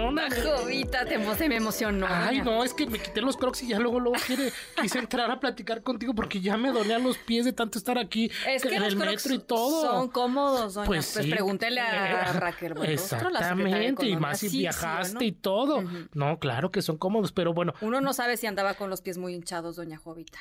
[0.00, 2.06] Jovita, te, se me emocionó.
[2.08, 5.30] Ay, no, es que me quité los crocs y ya luego, luego quiere, quise entrar
[5.30, 8.74] a platicar contigo porque ya me dolían los pies de tanto estar aquí Es que
[8.76, 9.82] en los el Crocs metro y todo.
[9.82, 10.86] son cómodos, doña.
[10.86, 11.30] Pues Pues, sí.
[11.30, 15.22] pregúntele a Raquel Exactamente, y más si Sí, sí, viajaste ¿no?
[15.22, 15.82] y todo.
[16.14, 19.18] No, claro que son cómodos, pero bueno, Uno no sabe si andaba con los pies
[19.18, 20.38] muy hinchados, doña Jovita.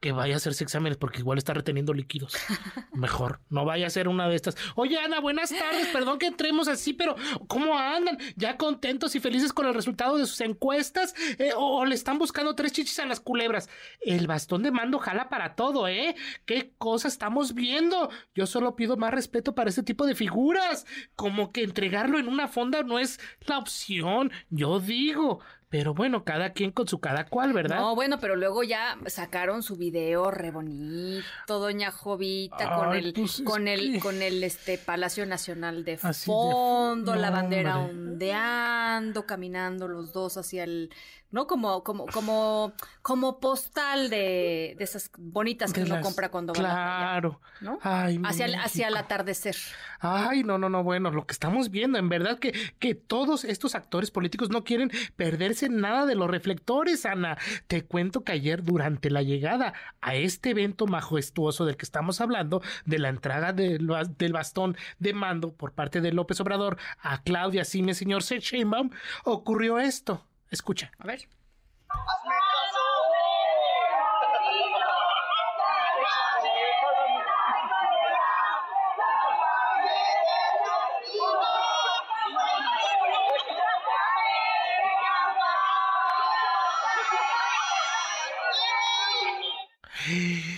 [0.00, 2.34] Que vaya a hacerse exámenes porque igual está reteniendo líquidos.
[2.92, 4.56] Mejor, no vaya a ser una de estas.
[4.74, 5.88] Oye, Ana, buenas tardes.
[5.88, 8.18] Perdón que entremos así, pero ¿cómo andan?
[8.36, 11.14] ¿Ya contentos y felices con el resultado de sus encuestas?
[11.38, 13.68] Eh, o, o le están buscando tres chichis a las culebras?
[14.00, 16.16] El bastón de mando jala para todo, ¿eh?
[16.46, 18.10] ¿Qué cosa estamos viendo?
[18.34, 20.86] Yo solo pido más respeto para este tipo de figuras.
[21.14, 25.40] Como que entregarlo en una fonda no es la opción, yo digo.
[25.70, 27.78] Pero bueno, cada quien con su cada cual, ¿verdad?
[27.78, 31.22] No, bueno, pero luego ya sacaron su video re bonito,
[31.60, 35.96] doña Jovita, con el, pues es con el, que- con el este Palacio Nacional de
[35.96, 38.10] fondo, fo- la bandera hombre.
[38.10, 40.90] ondeando, caminando los dos hacia el,
[41.30, 41.46] ¿no?
[41.46, 46.52] Como, como, como, como postal de, de esas bonitas que De uno las- compra cuando
[46.52, 47.40] va a la playa, Claro.
[47.60, 47.78] ¿no?
[47.82, 49.56] Ay, hacia, el, hacia el atardecer.
[50.00, 53.74] Ay, no, no, no, bueno, lo que estamos viendo, en verdad que, que todos estos
[53.74, 57.36] actores políticos no quieren perderse nada de los reflectores, Ana.
[57.66, 62.62] Te cuento que ayer, durante la llegada a este evento majestuoso del que estamos hablando,
[62.86, 67.22] de la entrada del, bas- del bastón de mando por parte de López Obrador a
[67.22, 68.90] Claudia Sime, señor Sheinbaum,
[69.24, 70.26] ocurrió esto.
[70.50, 70.90] Escucha.
[70.98, 71.28] A ver.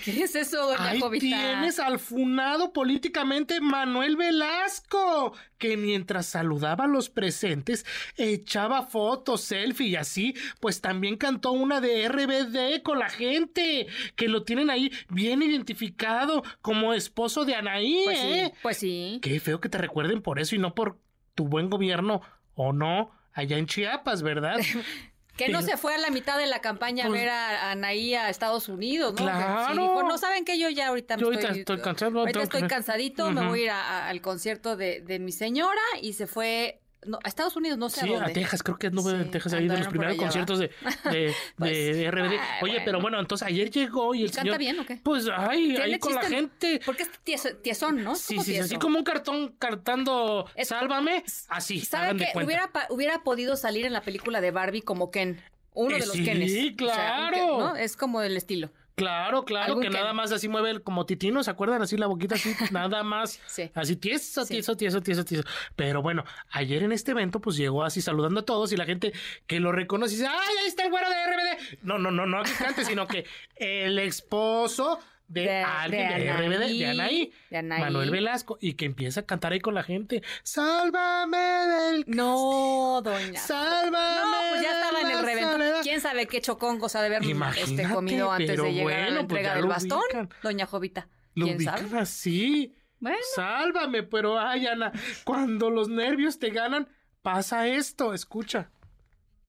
[0.04, 1.24] ¿Qué es eso, doña Ahí Jovita?
[1.24, 7.86] tienes al funado políticamente Manuel Velasco, que mientras saludaba a los presentes,
[8.16, 13.86] echaba fotos, selfie y así, pues también cantó una de RBD con la gente,
[14.16, 18.52] que lo tienen ahí bien identificado como esposo de Anaí, Pues sí, ¿eh?
[18.62, 19.18] pues sí.
[19.22, 20.98] Qué feo que te recuerden por eso y no por
[21.34, 22.20] tu buen gobierno,
[22.54, 24.58] o no, allá en Chiapas, ¿verdad?
[25.36, 28.14] Que no se fue a la mitad de la campaña Pues- a ver a, Anaí
[28.14, 29.22] a Estados Unidos, ¿no?
[29.22, 29.72] Claro.
[29.74, 32.42] Sí, dijo, no saben que yo ya ahorita me Yo ahorita estoy, estoy cansado, ahorita
[32.42, 35.80] estoy que- cansadito, me voy a ir a- a- al concierto de, de mi señora
[36.02, 38.30] y se fue no, a Estados Unidos, no sé Sí, a dónde.
[38.30, 40.70] a Texas, creo que anduvo en Sí, Texas ahí de los primeros conciertos de,
[41.10, 42.32] de, Pues, de RBD.
[42.32, 42.82] ay, Oye, bueno.
[42.84, 44.58] pero bueno, entonces ayer llegó y el ¿Y canta señor.
[44.58, 45.00] bien o qué?
[45.02, 46.80] Pues ay, ahí con la gente.
[46.86, 48.14] Porque es tieso- tiesón, ¿no?
[48.14, 48.80] Sí, sí, sí, así tieso.
[48.80, 53.84] como un cartón cantando Es- Sálvame, así, ¿Sabe hagan de que hubiera, hubiera podido salir
[53.86, 55.40] en la película de Barbie como Ken?
[55.74, 56.50] Uno Eh, de los sí, Kenes.
[56.50, 57.32] O sea, un claro.
[57.36, 57.76] Ken, ¿no?
[57.76, 58.70] Es como el estilo.
[58.94, 61.80] Claro, claro, que que- nada más así mueve el- como titino, ¿se acuerdan?
[61.82, 63.40] Así la boquita así, nada más.
[63.46, 63.70] Sí.
[63.74, 65.44] Así tieso, tieso, tieso, tieso, tieso.
[65.76, 69.12] Pero bueno, ayer en este evento pues llegó así saludando a todos y la gente
[69.46, 71.78] que lo reconoce dice, ¡ay, ahí está el güero de RBD!
[71.82, 73.24] No, no, no, no que cante, sino que
[73.56, 74.98] el esposo
[75.32, 77.80] de, De- alguien de, de RBD, de Anaí, Anaí, de Anaí.
[77.80, 82.04] Manuel Velasco, y que empieza a cantar ahí con la gente, ¡Sálvame del...
[82.06, 83.40] No, doña.
[83.40, 85.62] ¡Sálvame No, pues ya estaba en el reventón.
[85.82, 89.02] ¿Quién sabe qué chocongos ha de haber este, Imagínate, comido antes pero de llegar a
[89.02, 90.00] bueno, la pues entrega ya del lo bastón?
[90.06, 90.28] ubican.
[90.42, 91.08] Doña Jovita.
[91.34, 91.98] Lo ¿Quién ubican sabe?
[92.00, 92.76] así.
[93.00, 93.16] Bueno.
[93.34, 94.92] Sálvame, pero ay, Ana,
[95.24, 96.88] cuando los nervios te ganan,
[97.22, 98.70] pasa esto, escucha.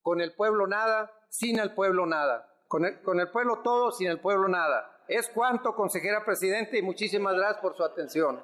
[0.01, 2.47] Con el pueblo nada, sin el pueblo nada.
[2.67, 4.92] Con el, con el pueblo todo, sin el pueblo nada.
[5.07, 8.41] Es cuanto, consejera presidente, y muchísimas gracias por su atención.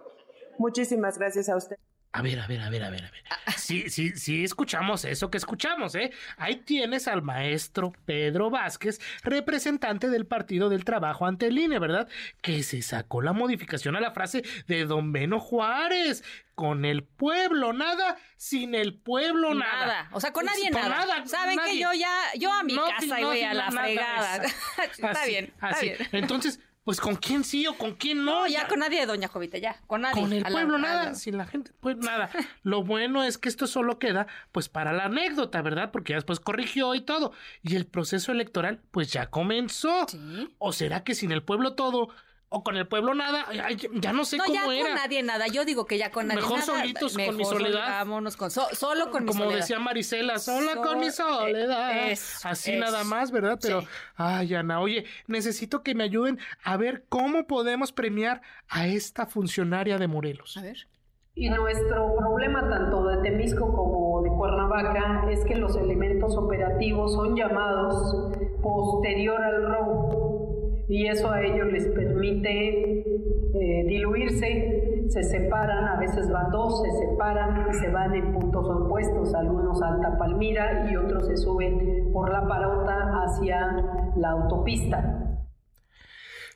[0.57, 1.77] Muchísimas gracias a usted.
[2.11, 3.23] A ver, a ver, a ver, a ver, a ver.
[3.69, 6.09] Sí, sí, sí, escuchamos eso que escuchamos, ¿eh?
[6.37, 12.07] Ahí tienes al maestro Pedro Vázquez, representante del Partido del Trabajo ante el INE, ¿verdad?
[12.41, 16.23] Que se sacó la modificación a la frase de Don Beno Juárez.
[16.55, 19.85] Con el pueblo nada, sin el pueblo nada.
[19.85, 20.09] Nada.
[20.11, 21.25] O sea, con nadie Con nada.
[21.25, 24.35] Saben que yo ya, yo a mi No, casa y voy a la nada, fregada.
[24.91, 25.85] está Así, bien, está así.
[25.85, 25.97] bien.
[26.11, 28.41] Entonces, pues con quién sí o con quién no.
[28.41, 29.79] No, ya con nadie, doña Jovita, ya.
[29.85, 30.21] Con nadie.
[30.21, 32.29] Con el A pueblo nada, sin la gente, pues nada.
[32.63, 35.91] Lo bueno es que esto solo queda pues para la anécdota, ¿verdad?
[35.91, 37.33] Porque ya después corrigió y todo.
[37.61, 40.07] Y el proceso electoral pues ya comenzó.
[40.07, 40.49] Sí.
[40.57, 42.09] ¿O será que sin el pueblo todo
[42.51, 43.45] o con el pueblo nada.
[43.47, 44.83] Ay, ya no sé No, ya cómo era.
[44.87, 45.45] con nadie nada.
[45.47, 46.79] Yo digo que ya con nadie Mejor nada.
[46.79, 47.87] solitos con mi Mejor soledad.
[47.87, 49.59] Vámonos con so- solo con mi Como soledad.
[49.61, 52.11] decía Marisela, sola So- con mi soledad.
[52.43, 53.59] Así nada más, ¿verdad?
[53.61, 53.87] Pero, Sí.
[54.15, 59.97] ay, Ana, oye, necesito que me ayuden a ver cómo podemos premiar a esta funcionaria
[59.97, 60.57] de Morelos.
[60.57, 60.87] A ver.
[61.35, 67.35] Y nuestro problema tanto de Temisco como de Cuernavaca es que los elementos operativos son
[67.35, 70.09] llamados posterior al robo
[70.89, 73.03] y eso a ellos les permite
[73.53, 78.67] eh, diluirse, se separan, a veces van dos, se separan y se van en puntos
[78.67, 85.37] opuestos, algunos a Alta Palmira y otros se suben por la parota hacia la autopista.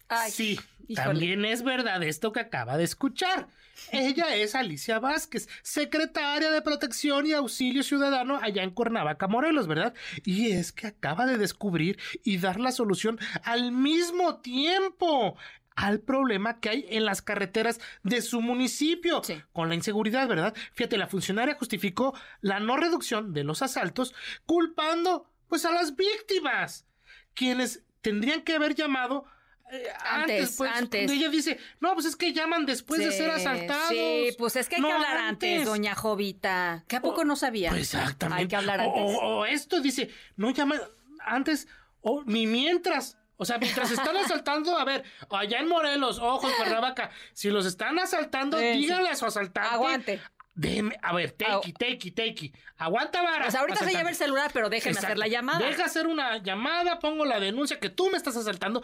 [0.09, 0.59] Ay, sí,
[0.93, 1.07] híjole.
[1.07, 3.47] también es verdad esto que acaba de escuchar.
[3.91, 9.93] Ella es Alicia Vázquez, secretaria de Protección y Auxilio Ciudadano allá en Cuernavaca, Morelos, ¿verdad?
[10.23, 15.35] Y es que acaba de descubrir y dar la solución al mismo tiempo
[15.75, 19.41] al problema que hay en las carreteras de su municipio Sí.
[19.53, 20.53] con la inseguridad, ¿verdad?
[20.73, 24.13] Fíjate, la funcionaria justificó la no reducción de los asaltos
[24.45, 26.85] culpando pues a las víctimas,
[27.33, 29.25] quienes tendrían que haber llamado
[29.73, 31.11] antes, Antes, pues, antes.
[31.11, 33.89] Ella dice, no, pues es que llaman después de ser asaltados.
[33.89, 36.83] Sí, pues es que hay no que hablar antes, doña Jovita.
[36.87, 37.69] ¿Que a poco no sabía?
[37.69, 38.41] Pues exactamente.
[38.41, 39.17] Hay que hablar O- antes.
[39.21, 40.79] O, o esto dice, no llaman
[41.19, 41.67] antes,
[42.01, 43.17] o ni mientras.
[43.35, 47.65] O sea, mientras están asaltando, a ver, allá en Morelos, ojo, en Cuernavaca, si los
[47.65, 49.73] están asaltando, Sí, díganle a su asaltante.
[49.73, 50.21] Aguante.
[50.55, 52.53] Deme, a ver, take, take, take.
[52.77, 53.45] Aguanta vara.
[53.45, 54.99] Pues ahorita se lleva el celular, pero Exacto.
[54.99, 55.65] hacer la llamada.
[55.65, 58.83] Deja hacer una llamada, pongo la denuncia que tú me estás asaltando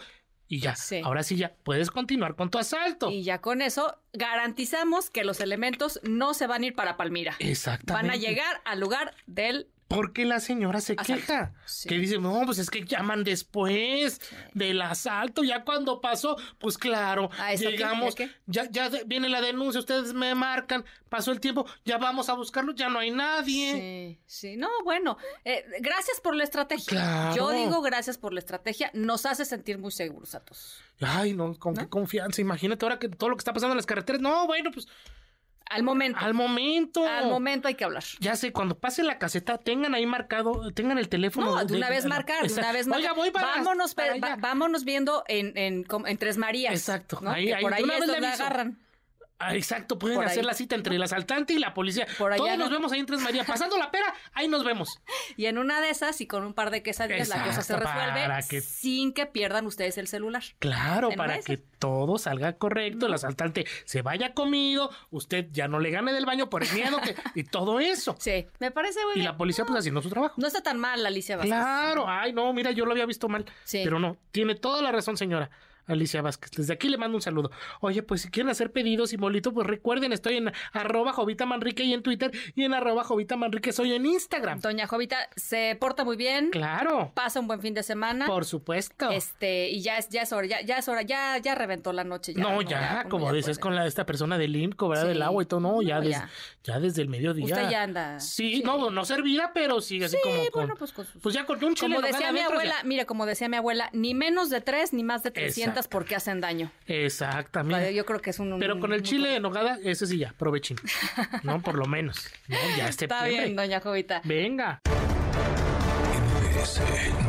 [0.50, 0.74] y ya.
[0.74, 1.00] Sí.
[1.02, 3.08] Ahora sí ya puedes continuar con tu asalto.
[3.08, 7.36] Y ya con eso garantizamos que los elementos no se van a ir para Palmira.
[7.38, 8.08] Exactamente.
[8.08, 9.68] Van a llegar al lugar del...
[9.90, 11.14] Porque la señora se Asalto.
[11.14, 11.52] queja.
[11.66, 11.88] Sí.
[11.88, 14.20] Que dice, no, pues es que llaman después
[14.54, 18.14] del asalto, ya cuando pasó, pues claro, Ah, llegamos,
[18.46, 18.68] ¿Ya
[19.06, 23.00] viene la denuncia, ustedes me marcan, pasó el tiempo, ya vamos a buscarlo, ya no
[23.00, 24.18] hay nadie.
[24.26, 24.56] Sí, sí.
[24.56, 26.86] No, bueno, eh, gracias por la estrategia.
[26.86, 27.36] Claro.
[27.36, 28.92] Yo digo gracias por la estrategia.
[28.94, 30.78] Nos hace sentir muy seguros a todos.
[31.00, 32.40] Ay, no, con qué confianza.
[32.40, 34.20] Imagínate ahora que todo lo que está pasando en las carreteras.
[34.22, 34.86] No, bueno, pues
[35.70, 36.18] Al momento.
[36.20, 37.06] al momento.
[37.06, 38.02] Al momento hay que hablar.
[38.18, 41.54] Ya sé, cuando pase la caseta, tengan ahí marcado, tengan el teléfono.
[41.54, 43.14] No, de una vez marcar, de una vez Oiga, marcar.
[43.16, 44.36] voy para vámonos, para allá.
[44.38, 46.74] vámonos viendo en, en, en Tres Marías.
[46.74, 47.30] Exacto, ¿no?
[47.30, 48.78] ahí- ahí, por ahí es donde agarran.
[49.42, 50.44] Ah, exacto, pueden Por hacer ahí.
[50.46, 52.06] la cita entre el asaltante y la policía.
[52.18, 52.64] Por allá Todos no.
[52.64, 53.44] nos vemos ahí en Tres María.
[53.44, 55.00] Pasando la pera, ahí nos vemos.
[55.36, 58.20] Y en una de esas y con un par de quesadillas la cosa se resuelve
[58.26, 60.42] para que- sin que pierdan ustedes el celular.
[60.58, 65.90] Claro, para que todo salga correcto, el asaltante se vaya comido, usted ya no le
[65.90, 68.16] gane del baño por el miedo que, y todo eso.
[68.18, 69.26] Sí, me parece muy Y bien.
[69.26, 70.34] la policía pues haciendo su trabajo.
[70.36, 71.52] No está tan mal, Alicia Vázquez.
[71.54, 73.46] Claro, ay no, mira, yo lo había visto mal.
[73.64, 73.80] Sí.
[73.82, 75.48] Pero no, tiene toda la razón, señora.
[75.86, 76.50] Alicia Vázquez.
[76.52, 77.50] Desde aquí le mando un saludo.
[77.80, 81.82] Oye, pues si quieren hacer pedidos y molito, pues recuerden, estoy en arroba Jovita Manrique
[81.84, 84.60] y en Twitter y en arroba Jovita Manrique soy en Instagram.
[84.60, 86.50] Doña Jovita se porta muy bien.
[86.50, 88.26] Claro, Pasa un buen fin de semana.
[88.26, 89.10] por supuesto.
[89.10, 92.04] Este, y ya es, ya es hora, ya, ya es hora, ya, ya reventó la
[92.04, 92.34] noche.
[92.34, 93.60] Ya, no, ya, como ya dices puede.
[93.60, 95.04] con la esta persona del IMCO, ¿verdad?
[95.04, 95.08] Sí.
[95.08, 96.22] Del agua y todo, no, ya, No, des-
[96.64, 96.78] ya.
[96.80, 97.44] desde el mediodía.
[97.44, 98.62] Usted ya anda- Sí, sí.
[98.64, 100.36] no, no servida, pero sí, así Sí, como.
[100.50, 103.06] con- bueno, pues con sus- Pues ya con un chile Como decía mi abuela, mire,
[103.06, 105.90] como decía mi abuela, ni menos de tres ni más de 300 Exacto.
[105.90, 106.70] porque hacen daño.
[106.86, 107.94] Exactamente.
[107.94, 108.58] Yo creo que es un...
[108.58, 110.76] Pero con el chile de nogada, ese sí ya, provechín.
[111.42, 112.28] no, por lo menos.
[112.48, 114.20] No, ya este Está bien, doña Jovita.
[114.24, 114.80] Venga.
[116.54, 116.80] MBS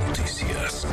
[0.08, 0.88] Noticias.